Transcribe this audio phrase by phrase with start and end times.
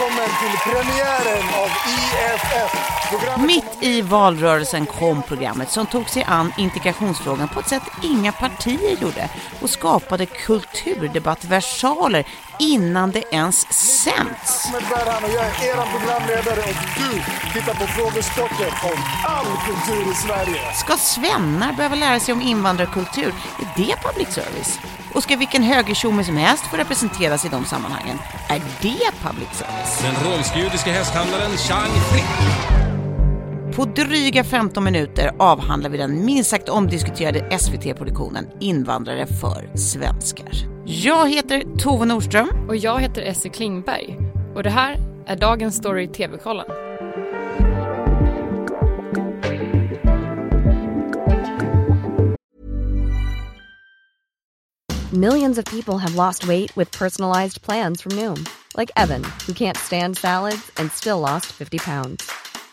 [0.00, 2.99] välkommen till premiären av IFF.
[3.46, 8.96] Mitt i valrörelsen kom programmet som tog sig an integrationsfrågan på ett sätt inga partier
[9.02, 9.28] gjorde
[9.60, 12.26] och skapade kulturdebattversaler
[12.58, 14.68] innan det ens sänds.
[14.72, 14.80] jag är
[15.70, 17.22] er programledare och du
[17.60, 20.74] tittar på frågesporten om all kultur i Sverige.
[20.74, 23.34] Ska svennar behöva lära sig om invandrarkultur?
[23.58, 24.78] Är det public service?
[25.14, 28.18] Och ska vilken högertjomme som helst få representeras i de sammanhangen?
[28.48, 30.02] Är det public service?
[30.02, 32.99] Den rolfsk-judiska hästhandlaren Chang Frick.
[33.76, 40.50] På dryga 15 minuter avhandlar vi den minst sagt omdiskuterade SVT-produktionen Invandrare för svenskar.
[40.84, 42.48] Jag heter Tove Nordström.
[42.68, 44.18] Och jag heter Essie Klingberg.
[44.54, 44.96] Och det här
[45.26, 46.66] är Dagens Story TV-kollen.
[55.12, 58.46] Millions of people have lost weight with personalized plans from Noom.
[58.78, 62.30] Like Evan, who can't stand salads and still lost 50 pounds.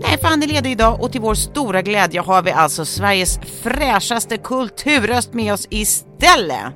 [0.00, 3.38] Nej, för han är ledig idag och till vår stora glädje har vi alltså Sveriges
[3.62, 6.74] fräschaste kulturröst med oss istället.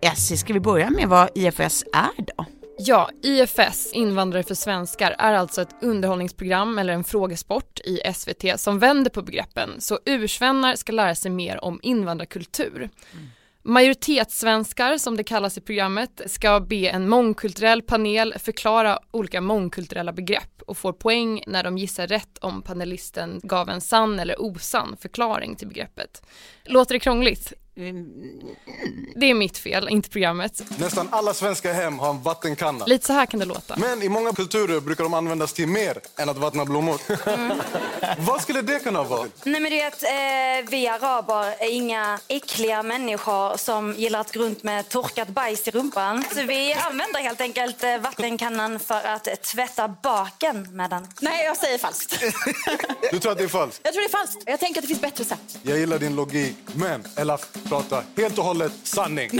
[0.00, 2.44] Essie, ska vi börja med vad IFS är då?
[2.78, 8.78] Ja, IFS, Invandrare för svenskar, är alltså ett underhållningsprogram eller en frågesport i SVT som
[8.78, 12.76] vänder på begreppen så ursvennar ska lära sig mer om invandrarkultur.
[13.12, 13.26] Mm.
[13.66, 20.62] Majoritetssvenskar, som det kallas i programmet, ska be en mångkulturell panel förklara olika mångkulturella begrepp
[20.66, 25.56] och får poäng när de gissar rätt om panelisten gav en sann eller osann förklaring
[25.56, 26.22] till begreppet.
[26.64, 27.52] Låter det krångligt?
[27.76, 30.62] Det är mitt fel, inte programmet.
[30.78, 32.84] Nästan alla svenska hem har en vattenkanna.
[32.84, 33.76] Lite så här kan det låta.
[33.76, 37.00] Men i många kulturer brukar de användas till mer än att vattna blommor.
[37.26, 37.58] Mm.
[38.18, 39.28] Vad skulle det kunna vara?
[39.44, 44.40] Nej men du vet, eh, vi araber är inga äckliga människor som gillar att gå
[44.40, 46.24] runt med torkat bajs i rumpan.
[46.34, 51.06] Så vi använder helt enkelt eh, vattenkannan för att tvätta baken med den.
[51.20, 52.20] Nej, jag säger falskt.
[53.10, 53.80] du tror att det är falskt?
[53.84, 54.42] Jag tror det är falskt.
[54.46, 55.58] Jag tänker att det finns bättre sätt.
[55.62, 59.30] Jag gillar din logik, men Elaf pratar helt och hållet sanning.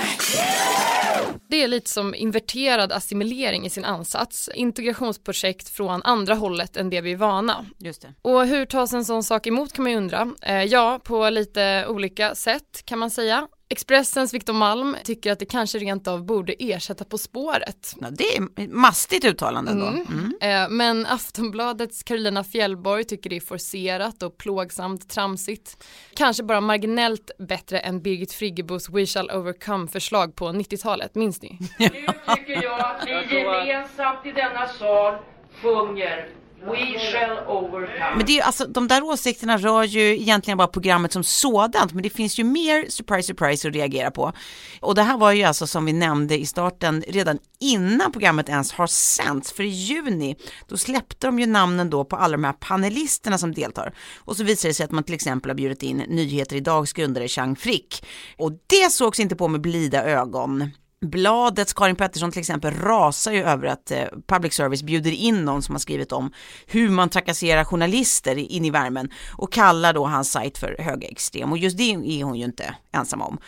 [1.48, 4.50] Det är lite som inverterad assimilering i sin ansats.
[4.54, 7.66] Integrationsprojekt från andra hållet än det vi är vana.
[7.78, 8.14] Just det.
[8.22, 10.32] Och hur tas en sån sak emot kan man ju undra.
[10.42, 13.48] Eh, ja, på lite olika sätt kan man säga.
[13.68, 17.94] Expressens Viktor Malm tycker att det kanske rent av borde ersätta På spåret.
[18.00, 19.86] Ja, det är mastigt uttalande ändå.
[19.86, 20.06] Mm.
[20.40, 20.62] Mm.
[20.64, 25.84] Eh, men Aftonbladets Carolina Fjällborg tycker det är forcerat och plågsamt tramsigt.
[26.16, 31.58] Kanske bara marginellt bättre än Birgit Friggebos We shall overcome förslag på 90-talet, minns ni?
[31.78, 35.14] Nu tycker jag att vi gemensamt i denna sal
[35.62, 36.28] sjunger
[36.66, 38.16] We shall overcome.
[38.16, 42.02] Men det är alltså, de där åsikterna rör ju egentligen bara programmet som sådant, men
[42.02, 44.32] det finns ju mer surprise surprise att reagera på.
[44.80, 48.72] Och det här var ju alltså som vi nämnde i starten redan innan programmet ens
[48.72, 50.36] har sänts, för i juni
[50.68, 53.94] då släppte de ju namnen då på alla de här panelisterna som deltar.
[54.16, 57.28] Och så visade det sig att man till exempel har bjudit in Nyheter Idags grundare
[57.28, 58.06] Chang Frick.
[58.36, 60.70] Och det sågs inte på med blida ögon.
[61.04, 65.62] Bladets Karin Pettersson till exempel rasar ju över att eh, public service bjuder in någon
[65.62, 66.32] som har skrivit om
[66.66, 71.58] hur man trakasserar journalister in i värmen och kallar då hans sajt för högerextrem och
[71.58, 73.38] just det är hon ju inte ensam om.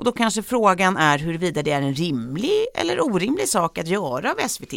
[0.00, 4.30] Och då kanske frågan är huruvida det är en rimlig eller orimlig sak att göra
[4.30, 4.72] av SVT.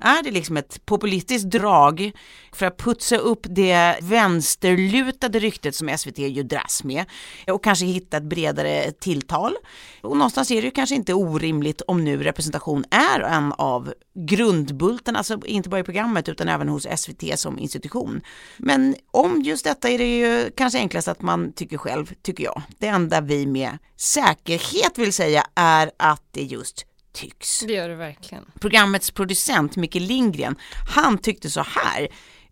[0.00, 2.12] Är det liksom ett populistiskt drag
[2.52, 7.04] för att putsa upp det vänsterlutade ryktet som SVT ju dras med
[7.46, 9.56] och kanske hitta ett bredare tilltal?
[10.02, 15.18] Och någonstans är det ju kanske inte orimligt om nu representation är en av grundbultarna,
[15.18, 18.20] alltså inte bara i programmet utan även hos SVT som institution.
[18.56, 22.62] Men om just detta är det ju kanske enklast att man tycker själv, tycker jag.
[22.78, 26.84] Det enda vi med säkerhet vill säga är att det just
[27.20, 27.60] tycks.
[27.60, 28.44] Det gör det verkligen.
[28.60, 30.56] Programmets producent Micke Lindgren,
[30.94, 32.08] han tyckte så här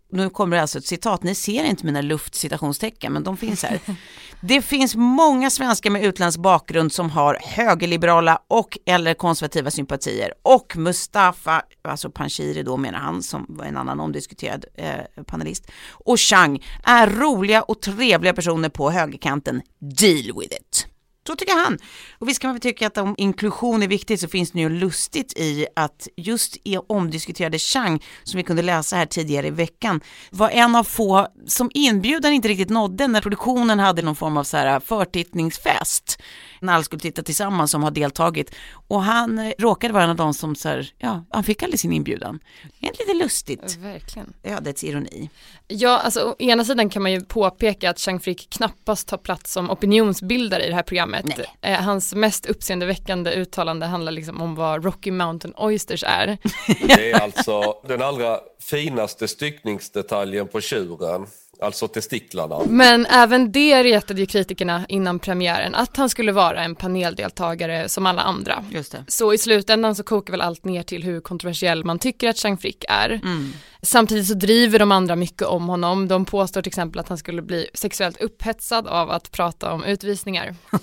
[0.09, 3.79] nu kommer det alltså ett citat, ni ser inte mina luftcitationstecken men de finns här.
[4.41, 10.77] Det finns många svenskar med utländsk bakgrund som har högerliberala och eller konservativa sympatier och
[10.77, 16.63] Mustafa, alltså Panshiri då menar han som var en annan omdiskuterad eh, panelist och Chang
[16.83, 19.61] är roliga och trevliga personer på högerkanten.
[19.79, 20.87] Deal with it.
[21.27, 21.77] Så tycker han.
[22.19, 24.69] Och visst kan man väl tycka att om inklusion är viktigt så finns det ju
[24.69, 30.01] lustigt i att just i omdiskuterade Chang, som vi kunde läsa här tidigare i veckan,
[30.31, 34.43] var en av få som inbjudan inte riktigt nådde när produktionen hade någon form av
[34.43, 36.21] så här förtittningsfest
[36.61, 38.55] när alla skulle titta tillsammans som har deltagit.
[38.87, 41.79] Och han eh, råkade vara en av de som så här, ja, han fick aldrig
[41.79, 42.39] sin inbjudan.
[42.79, 43.77] Det är lite lustigt.
[43.77, 44.33] Verkligen.
[44.43, 45.29] Ödets ironi.
[45.67, 49.53] Ja, alltså å ena sidan kan man ju påpeka att Chang Frick knappast tar plats
[49.53, 51.25] som opinionsbildare i det här programmet.
[51.25, 51.73] Nej.
[51.73, 56.37] Eh, hans mest uppseendeväckande uttalande handlar liksom om vad Rocky Mountain Oysters är.
[56.87, 61.27] Det är alltså den allra finaste styckningsdetaljen på tjuren,
[61.61, 62.59] alltså testiklarna.
[62.67, 68.05] Men även det retade ju kritikerna innan premiären, att han skulle vara en paneldeltagare som
[68.05, 68.65] alla andra.
[68.69, 69.03] Just det.
[69.07, 72.57] Så i slutändan så kokar väl allt ner till hur kontroversiell man tycker att Chang
[72.57, 73.09] Frick är.
[73.09, 73.53] Mm.
[73.87, 76.07] Samtidigt så driver de andra mycket om honom.
[76.07, 80.55] De påstår till exempel att han skulle bli sexuellt upphetsad av att prata om utvisningar.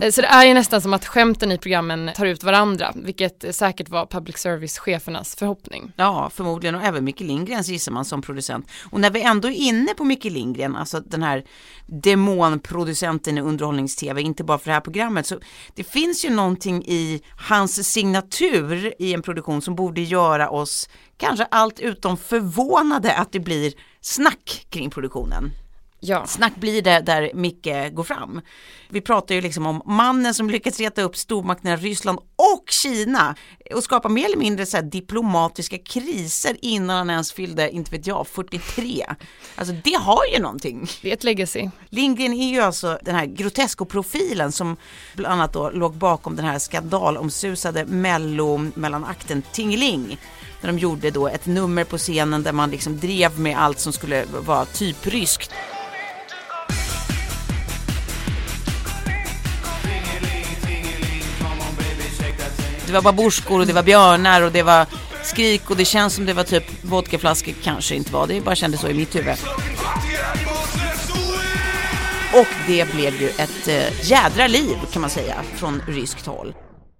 [0.00, 3.54] Eh, så det är ju nästan som att skämten i programmen tar ut varandra, vilket
[3.54, 5.92] säkert var public service-chefernas förhoppning.
[5.96, 8.70] Ja, förmodligen och även Micke Lindgrens gissar man som producent.
[8.90, 11.44] Och när vi ändå är inne på Micke Lindgren, alltså den här
[11.86, 15.38] demonproducenten i underhållnings-tv, inte bara för det här programmet, så
[15.74, 20.88] det finns ju någonting i hans signatur i en produktion som borde göra oss
[21.22, 25.52] kanske allt utom förvånade att det blir snack kring produktionen.
[26.04, 26.26] Ja.
[26.26, 28.40] Snack blir det där Micke går fram.
[28.88, 33.34] Vi pratar ju liksom om mannen som lyckats reta upp stormakterna Ryssland och Kina
[33.74, 38.28] och skapa mer eller mindre så diplomatiska kriser innan han ens fyllde, inte vet jag,
[38.28, 39.04] 43.
[39.54, 40.86] Alltså det har ju någonting.
[41.02, 41.70] Det är ett legacy.
[41.88, 44.76] Lindgren är ju alltså den här grotesko-profilen som
[45.14, 50.18] bland annat då låg bakom den här skandalomsusade mello mellan akten Tingeling.
[50.62, 53.92] När de gjorde då ett nummer på scenen där man liksom drev med allt som
[53.92, 55.50] skulle vara typ ryskt.
[62.86, 64.86] Det var babusjkor och det var björnar och det var
[65.22, 68.80] skrik och det känns som det var typ vodkaflaskor, kanske inte var, det bara kändes
[68.80, 69.36] så i mitt huvud.
[72.34, 76.54] Och det blev ju ett eh, jädra liv kan man säga från ryskt håll.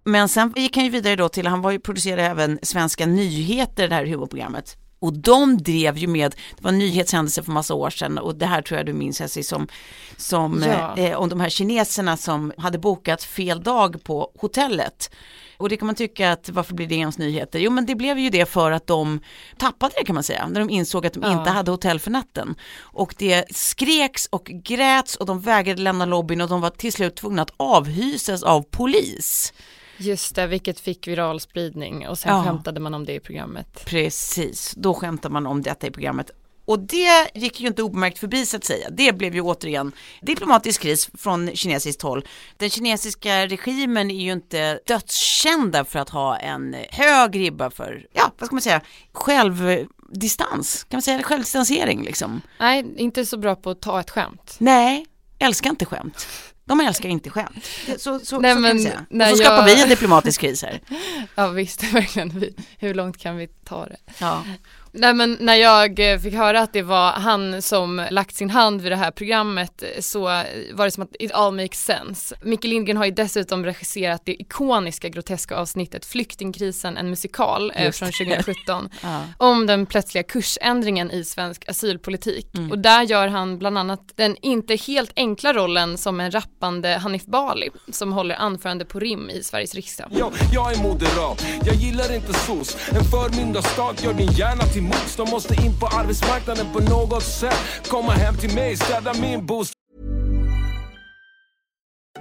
[0.05, 3.89] Men sen gick han ju vidare då till, han var ju producerade även Svenska nyheter,
[3.89, 4.77] det här huvudprogrammet.
[4.99, 8.47] Och de drev ju med, det var en nyhetshändelse för massa år sedan och det
[8.47, 9.69] här tror jag du minns Essie som,
[10.17, 10.97] som Ja.
[10.97, 15.11] eh, om de här kineserna som hade bokat fel dag på hotellet.
[15.57, 17.59] Och det kan man tycka att varför blir det ens nyheter?
[17.59, 19.21] Jo men det blev ju det för att de
[19.59, 21.39] tappade det kan man säga, när de insåg att de Ja.
[21.39, 22.55] inte hade hotell för natten.
[22.81, 27.17] Och det skreks och gräts och de vägrade lämna lobbyn och de var till slut
[27.17, 29.53] tvungna att avhysas av polis.
[30.03, 32.45] Just det, vilket fick viral spridning och sen Ja.
[32.45, 33.85] skämtade man om det i programmet.
[33.87, 36.31] Precis, då skämtar man om detta i programmet.
[36.65, 38.91] Och det gick ju inte obemärkt förbi så att säga.
[38.91, 42.25] Det blev ju återigen diplomatisk kris från kinesiskt håll.
[42.57, 48.33] Den kinesiska regimen är ju inte dödskända för att ha en hög ribba för, ja
[48.39, 48.81] vad ska man säga,
[49.13, 50.85] självdistans.
[50.89, 52.41] Kan man säga självdistansering liksom?
[52.61, 54.57] Nej, inte så bra på att ta ett skämt.
[54.59, 55.07] Nej,
[55.39, 56.27] älskar inte skämt.
[56.79, 57.65] De älskar inte skämt.
[57.99, 59.07] Så, så, Nej, så kan men säga.
[59.11, 60.81] när Och så skapar jag- vi en diplomatisk kris här.
[61.35, 62.45] Ja visst, verkligen.
[62.79, 63.97] Hur långt kan vi ta det?
[64.19, 64.45] Ja.
[64.95, 68.81] Nej men när jag eh, fick höra att det var han som lagt sin hand
[68.81, 70.21] vid det här programmet eh, så
[70.73, 72.35] var det som att it all makes sense.
[72.43, 77.99] Micke Lindgren har ju dessutom regisserat det ikoniska groteska avsnittet Flyktingkrisen, en musikal eh, Just
[77.99, 78.37] från det.
[78.37, 79.21] 2017 Ja.
[79.37, 82.55] om den plötsliga kursändringen i svensk asylpolitik.
[82.55, 82.71] Mm.
[82.71, 87.27] Och där gör han bland annat den inte helt enkla rollen som en rappande Hanif
[87.27, 90.09] Bali som håller anförande på rim i Sveriges riksdag.
[90.11, 95.17] Jag, jag är moderat, jag gillar inte sos En förmyndarstat gör din hjärna till mos
[95.17, 99.83] De måste in på arbetsmarknaden på något sätt Komma hem till mig, städa min bostad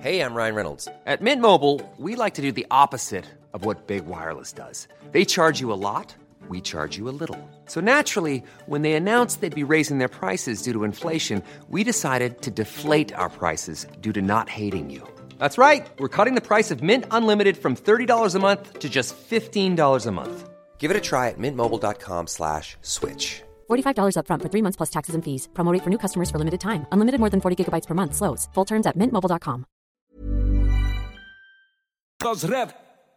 [0.02, 0.88] Hey, I'm Ryan Reynolds.
[1.06, 4.88] At Mint Mobile, we like to do the opposite of what Big Wireless does.
[5.12, 6.16] They charge you a lot,
[6.50, 7.38] we charge you a little.
[7.68, 12.42] So naturally, when they announced they'd be raising their prices due to inflation, we decided
[12.42, 15.08] to deflate our prices due to not hating you.
[15.38, 15.88] That's right.
[16.00, 20.12] We're cutting the price of Mint Unlimited from $30 a month to just $15 a
[20.12, 20.51] month.
[20.82, 23.44] Give it a try at mintmobile.com slash switch.
[23.70, 25.50] $45 upfront for three months plus taxes and fees.
[25.54, 26.86] Promo rate for new customers for limited time.
[26.92, 28.16] Unlimited more than 40 gigabytes per month.
[28.16, 28.50] Slows.
[28.54, 29.66] Full terms at mintmobile.com.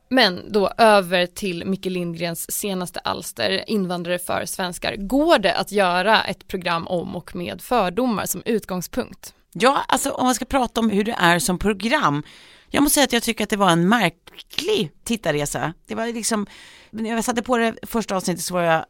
[0.09, 4.97] Men då över till Micke Lindgrens senaste alster, Invandrare för svenskar.
[4.97, 9.35] Går det att göra ett program om och med fördomar som utgångspunkt?
[9.52, 12.23] Ja, alltså om man ska prata om hur det är som program
[12.71, 15.75] Jag måste säga att jag tycker att det var en märklig tittarresa.
[15.87, 16.47] Det var liksom,
[16.90, 18.85] när jag satte på det första avsnittet så var jag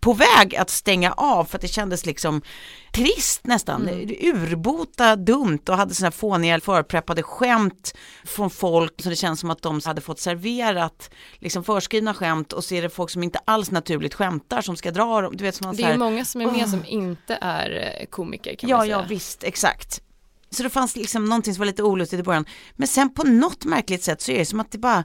[0.00, 2.42] på väg att stänga av för att det kändes liksom
[2.92, 4.16] trist nästan, mm.
[4.20, 9.62] urbota dumt och hade sådana fåniga förpreppade skämt från folk så det känns som att
[9.62, 13.70] de hade fått serverat liksom förskrivna skämt och så är det folk som inte alls
[13.70, 15.36] naturligt skämtar som ska dra dem.
[15.36, 16.70] Du vet, som det är här, många som är med oh.
[16.70, 18.96] som inte är eh, komiker kan ja, man säga.
[18.96, 20.02] Ja, visst, exakt.
[20.52, 22.44] Så det fanns liksom någonting som var lite olustigt i början.
[22.76, 25.04] Men sen på något märkligt sätt så är det som att det bara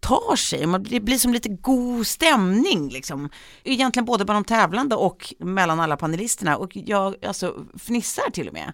[0.00, 3.30] tar sig, det blir som lite god stämning liksom.
[3.64, 8.54] Egentligen både bland de tävlande och mellan alla panelisterna och jag alltså fnissar till och
[8.54, 8.72] med.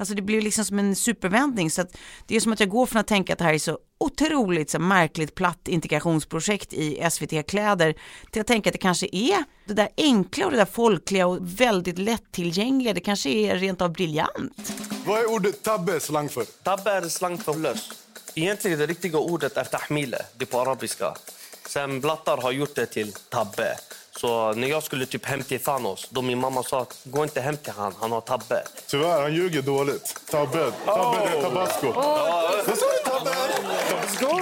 [0.00, 2.86] Alltså det blir liksom som en supervändning så att det är som att jag går
[2.86, 7.94] från att tänka att det här är så otroligt så märkligt platt integrationsprojekt i SVT-kläder
[8.30, 11.38] till att tänka att det kanske är det där enkla och det där folkliga och
[11.40, 12.94] väldigt lättillgängliga.
[12.94, 14.72] Det kanske är rent av briljant.
[15.06, 16.44] Vad är ordet tabbe slang för?
[16.44, 17.90] Tabbe är slang för lös.
[18.34, 21.14] Egentligen det riktiga ordet är tahmile, det på arabiska.
[21.68, 23.76] Sen blattar har gjort det till tabbe.
[24.20, 27.40] Så när jag skulle typ hem till Thanos, då min mamma sa att gå inte
[27.40, 28.62] hem till han, han har tabbe.
[28.86, 30.20] Tyvärr, han ljuger dåligt.
[30.30, 31.86] Tabbe, tabbe det är tabasco.
[31.86, 31.94] Oh.
[32.66, 33.30] Vad sa du tabbe?
[33.88, 34.40] Tabasco?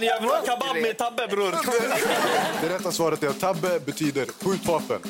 [0.00, 1.54] Jag vill ha kebab med tabbe bror.
[2.62, 5.00] Det rätta svaret är att tabbe betyder skjutvapen.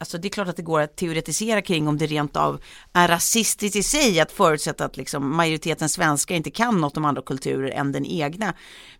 [0.00, 2.60] Alltså det är klart att det går att teoretisera kring om det rent av
[2.92, 7.22] är rasistiskt i sig att förutsätta att liksom majoriteten svenskar inte kan något om andra
[7.22, 8.54] kulturer än den egna.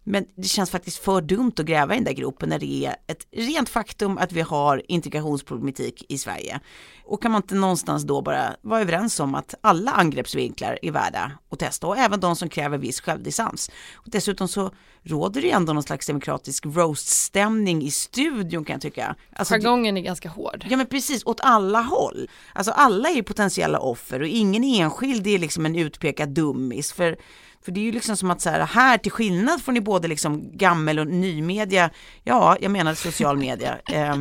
[0.04, 2.96] Men det känns faktiskt för dumt att gräva i den där gropen när det är
[3.06, 6.60] ett rent faktum att vi har integrationsproblematik i Sverige.
[7.04, 11.32] Och kan man inte någonstans då bara vara överens om att alla angreppsvinklar är värda
[11.50, 13.70] att testa och även de som kräver viss självdistans.
[13.94, 18.82] Och dessutom så råder det ju ändå någon slags demokratisk roast-stämning i studion kan jag
[18.82, 19.16] tycka.
[19.32, 20.66] Alltså, Jargongen är ganska hård.
[20.68, 22.28] Ja men precis, åt alla håll.
[22.52, 26.92] Alltså alla är ju potentiella offer och ingen enskild är liksom en utpekad dummis.
[26.92, 27.16] För
[27.62, 30.08] för det är ju liksom som att så här, här till skillnad från i både
[30.08, 31.90] liksom gammel och nymedia,
[32.24, 34.16] ja, jag menar social media, eh,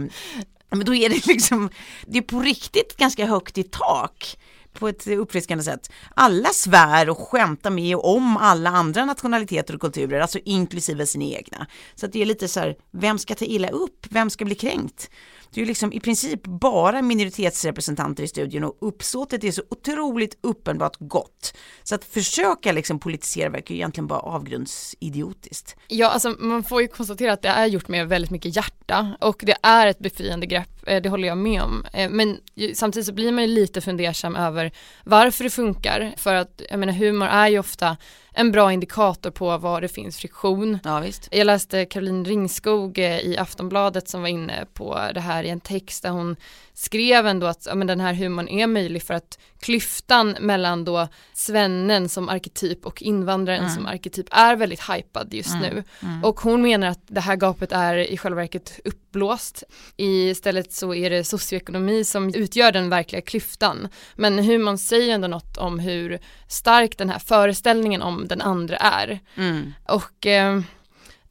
[0.70, 1.70] men då är det liksom,
[2.08, 4.38] det är på riktigt ganska högt i tak
[4.74, 5.92] på ett uppfriskande sätt.
[6.16, 11.26] Alla svär och skämtar med och om alla andra nationaliteter och kulturer, alltså inklusive sina
[11.26, 11.68] egna.
[11.96, 14.06] Så att det är lite så här, vem ska ta illa upp?
[14.10, 15.10] Vem ska bli kränkt?
[15.52, 20.38] Det är ju liksom i princip bara minoritetsrepresentanter i studion och uppsåtet är så otroligt
[20.42, 21.54] uppenbart gott.
[21.84, 25.76] Så att försöka liksom politisera verkar ju egentligen bara avgrundsidiotiskt.
[25.88, 29.44] Ja, alltså man får ju konstatera att det är gjort med väldigt mycket hjärta och
[29.46, 31.86] det är ett befriande grepp, det håller jag med om.
[31.94, 32.38] Eh, men
[32.76, 34.72] samtidigt så blir man ju lite fundersam över
[35.04, 37.98] varför det funkar, för att jag menar humor är ju ofta
[38.34, 40.80] en bra indikator på var det finns friktion.
[40.84, 41.28] Ja, visst.
[41.32, 45.60] Jag läste Caroline Ringskog eh, i Aftonbladet som var inne på det här i en
[45.60, 46.36] text där hon
[46.78, 51.08] skrev ändå att ja, men den här humorn är möjlig för att klyftan mellan då
[51.34, 53.76] svennen som arketyp och invandraren mm.
[53.76, 55.62] som arketyp är väldigt hypad just mm.
[55.62, 55.84] nu.
[56.00, 56.24] Mm.
[56.24, 59.64] Och hon menar att det här gapet är i själva verket uppblåst.
[59.96, 63.88] Istället så är det socioekonomi som utgör den verkliga klyftan.
[64.16, 69.20] Men humorn säger ändå något om hur stark den här föreställningen om den andra är.
[69.36, 69.74] Mm.
[69.88, 70.62] Och eh,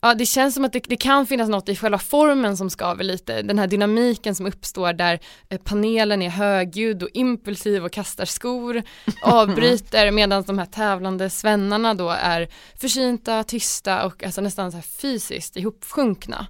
[0.06, 3.04] Ja, det känns som att det, det, kan finnas något i själva formen som skaver
[3.04, 3.42] lite.
[3.42, 8.82] Den här dynamiken som uppstår där eh, panelen är högljudd och impulsiv och kastar skor,
[9.22, 12.48] avbryter medan de här tävlande svennarna då är
[12.80, 16.46] försynta, tysta och alltså nästan så här fysiskt ihopsjunkna.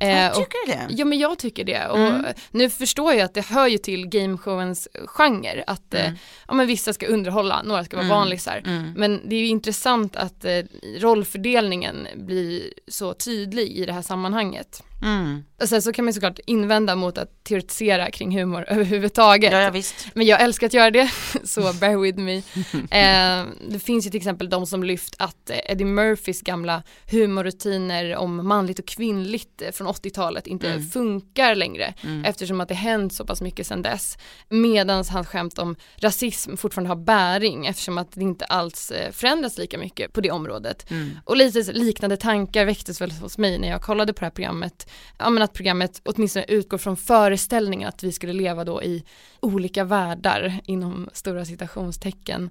[0.00, 0.86] Eh, tycker du det?
[0.90, 2.26] Ja men jag tycker det och mm.
[2.50, 6.18] nu förstår jag att det hör ju till gameshowens genre att eh, mm.
[6.48, 8.16] ja, men vissa ska underhålla, några ska vara mm.
[8.16, 8.62] vanlisar.
[8.66, 8.92] Mm.
[8.96, 10.62] Men det är ju intressant att eh,
[10.98, 14.82] rollfördelningen blir så tydlig i det här sammanhanget.
[15.02, 15.44] Mm.
[15.60, 19.52] Och sen så kan man såklart invända mot att teoretisera kring humor överhuvudtaget.
[19.52, 20.06] Ja, ja, visst.
[20.14, 21.10] Men jag älskar att göra det,
[21.44, 22.36] så bear with me.
[22.90, 28.48] eh, det finns ju till exempel de som lyft att Eddie Murphys gamla humorrutiner om
[28.48, 30.88] manligt och kvinnligt från 80-talet inte mm.
[30.88, 32.24] funkar längre mm.
[32.24, 34.18] eftersom att det hänt så pass mycket sedan dess.
[34.48, 39.58] Medan hans skämt om rasism fortfarande har bäring eftersom att det inte alls eh, förändras
[39.58, 40.90] lika mycket på det området.
[40.90, 41.18] Mm.
[41.24, 44.89] Och lite liknande tankar väcktes väl hos mig när jag kollade på det här programmet
[45.18, 49.04] ja, men att programmet åtminstone utgår från föreställningen att vi skulle leva då i
[49.40, 52.50] olika världar inom stora citationstecken.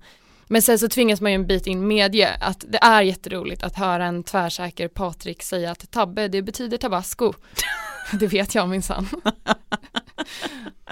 [0.52, 3.76] Men sen så tvingas man ju en bit in medge att det är jätteroligt att
[3.76, 7.34] höra en tvärsäker Patrik säga att tabbe det betyder tabasco.
[8.20, 9.08] det vet jag minsann.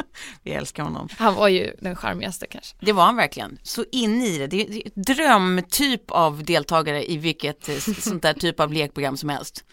[0.44, 1.08] Jag älskar honom.
[1.18, 2.76] Han var ju den charmigaste kanske.
[2.80, 3.60] Det var han verkligen.
[3.64, 4.48] Så in i det.
[4.48, 9.18] Det är det är drömtyp av deltagare i vilket eh, sånt där typ av lekprogram
[9.18, 9.64] som helst.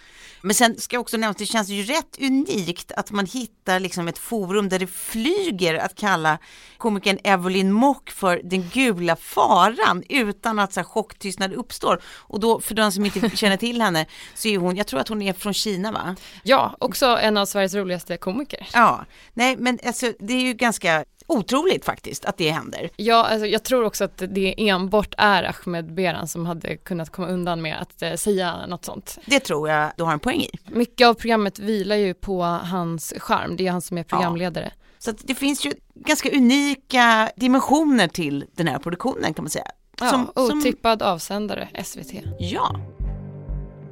[0.41, 3.81] Men sen ska jag också nämna att det känns ju rätt unikt att man hittar
[3.81, 6.39] liksom ett forum där det flyger att kalla
[6.79, 12.03] komikern Evelyn Mock för den gula faran utan att så här, chocktystnad uppstår.
[12.07, 15.09] Och då för de som inte känner till henne så är hon, jag tror att
[15.09, 16.17] hon är från Kina va?
[16.43, 18.69] Ja, också en av Sveriges roligaste komiker.
[18.73, 19.05] Ja,
[19.35, 22.91] nej men alltså det är ju ganska otroligt faktiskt att det händer.
[22.97, 27.29] Ja, alltså, jag tror också att det enbart är Ahmed Beran som hade kunnat komma
[27.29, 29.19] undan med att eh, säga något sånt.
[29.27, 30.51] Det tror jag du har en poäng i.
[30.67, 34.73] Mycket av programmet vilar ju på hans charm, det är han som är programledare.
[34.99, 39.67] Så att det finns ju ganska unika dimensioner till den här produktionen kan man säga.
[40.01, 42.23] Ja, Som- som- otippad avsändare, SVT.
[42.39, 42.77] Ja.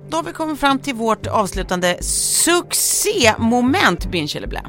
[0.08, 4.62] Då har vi kommit fram till vårt avslutande succémoment Binge eller blä.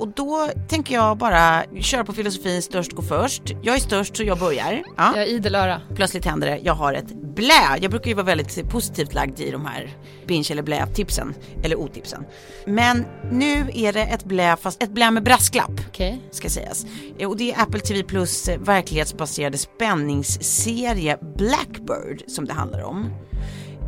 [0.00, 3.42] Och då tänker jag bara köra på filosofin störst går först.
[3.62, 4.82] Jag är störst så jag börjar.
[4.96, 5.12] Ja.
[5.16, 5.80] Jag är idel öra.
[5.94, 7.78] Plötsligt händer det, jag har ett blä.
[7.80, 9.90] Jag brukar ju vara väldigt positivt lagd i de här
[10.26, 12.24] binge eller blä tipsen, eller otipsen.
[12.66, 15.80] Men nu är det ett blä, fast ett blä med brasklapp.
[15.88, 16.20] Okej.
[16.30, 16.86] Ska sägas.
[17.26, 23.10] Och det är Apple TV Plus eh, verklighetsbaserade spänningsserie Blackbird som det handlar om.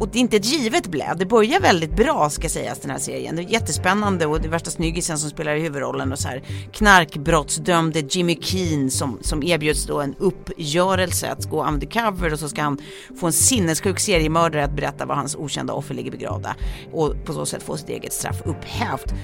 [0.00, 2.98] Och det är inte ett givet blä, det börjar väldigt bra ska sägas den här
[2.98, 3.36] serien.
[3.36, 6.42] Det är jättespännande och det är värsta snyggisen som spelar i huvudrollen och så här
[6.72, 12.62] knarkbrottsdömde Jimmy Keen som, som erbjuds då en uppgörelse att gå undercover och så ska
[12.62, 12.78] han
[13.20, 16.56] få en sinnessjuk seriemördare att berätta var hans okända offer ligger begravda
[16.92, 19.14] och på så sätt få sitt eget straff upphävt.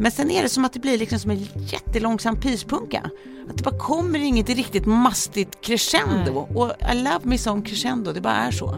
[0.00, 3.10] Men sen är det som att det blir liksom som en jättelångsam pyspunka.
[3.50, 8.20] Att det bara kommer inget riktigt mastigt crescendo och I love me some crescendo, det
[8.20, 8.74] bara är så.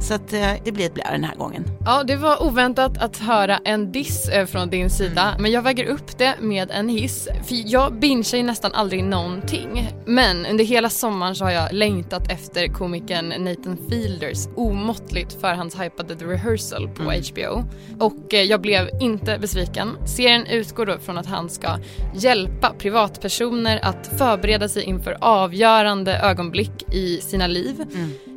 [0.00, 1.64] Så att eh, det blir ett blä den här gången.
[1.84, 5.42] Ja, det var oväntat att höra en diss eh, från din sida, Mm.
[5.42, 7.28] men jag väger upp det med en hiss.
[7.44, 9.92] För jag bingear ju nästan aldrig någonting.
[10.06, 16.24] Men under hela sommaren så har jag längtat efter komikern Nathan Fielders omåttligt förhandshypade The
[16.24, 17.22] Rehearsal på Mm.
[17.34, 17.64] HBO.
[18.04, 19.96] Och eh, jag blev inte besviken.
[20.06, 21.78] Serien utgår då från att han ska
[22.14, 27.84] hjälpa privatpersoner att förbereda sig inför avgörande ögonblick i sina liv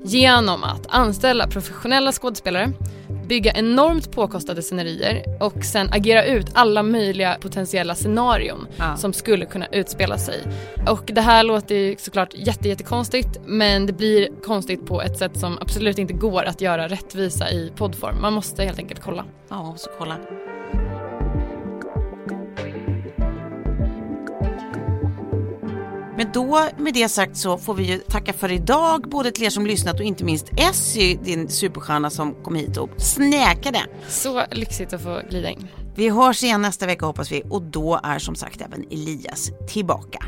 [0.04, 2.72] genom att anställa professionella skådespelare,
[3.28, 8.98] bygga enormt påkostade scenerier och sen agera ut alla möjliga potentiella scenarion Ja.
[8.98, 10.40] som skulle kunna utspela sig.
[10.90, 15.40] Och det här låter ju såklart jätte, jättekonstigt men det blir konstigt på ett sätt
[15.40, 18.22] som absolut inte går att göra rättvisa i poddform.
[18.22, 19.26] Man måste helt enkelt kolla.
[19.50, 20.16] Ja, så kolla.
[26.22, 29.50] Men då med det sagt så får vi ju tacka för idag, både till er
[29.50, 33.80] som lyssnat och inte minst Essie, din superstjärna som kom hit och snäkade.
[34.08, 35.68] Så lyxigt att få glida in.
[35.96, 40.26] Vi hörs igen nästa vecka hoppas vi och då är som sagt även Elias tillbaka.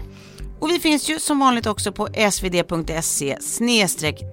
[0.63, 3.37] Och vi finns ju som vanligt också på svd.se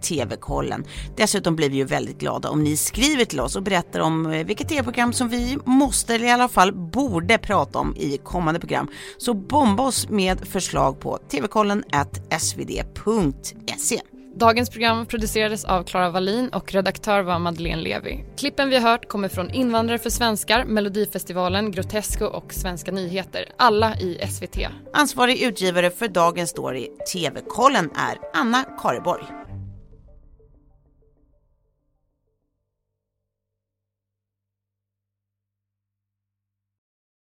[0.03, 0.85] tv-kollen.
[1.17, 4.47] Dessutom blir vi ju väldigt glada om ni skriver till oss och berättar om eh,
[4.47, 8.89] vilket tv-program som vi måste eller i alla fall borde prata om i kommande program.
[9.19, 11.85] Så bomba oss med förslag på tvkollen
[12.39, 14.01] svd.se.
[14.41, 18.25] Dagens program producerades av Klara Wallin och redaktör var Madeleine Levi.
[18.37, 23.45] Klippen vi har hört kommer från Invandrare för svenskar, Melodifestivalen, Grotesco och Svenska nyheter.
[23.57, 24.59] Alla i SVT.
[24.93, 29.50] Ansvarig utgivare för dagens story TV-kollen är Anna Kareborg.